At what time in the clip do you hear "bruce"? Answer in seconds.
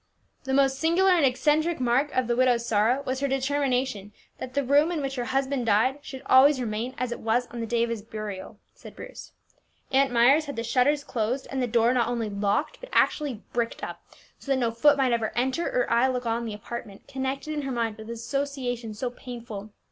8.95-9.31